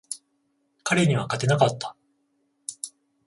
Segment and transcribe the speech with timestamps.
[0.83, 1.95] 彼には勝てなかった。